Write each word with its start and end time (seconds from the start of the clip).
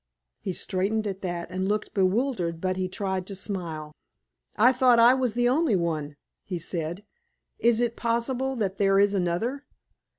He 0.39 0.51
straightened 0.53 1.05
at 1.05 1.21
that 1.21 1.51
and 1.51 1.67
looked 1.67 1.93
bewildered, 1.93 2.59
but 2.59 2.75
he 2.75 2.89
tried 2.89 3.27
to 3.27 3.35
smile. 3.35 3.91
"I 4.57 4.71
thought 4.73 4.97
I 4.97 5.13
was 5.13 5.35
the 5.35 5.47
only 5.47 5.75
one," 5.75 6.15
he 6.43 6.57
said. 6.57 7.05
"Is 7.59 7.79
it 7.79 7.95
possible 7.95 8.55
that 8.55 8.79
there 8.79 8.97
is 8.99 9.13
another?" 9.13 9.63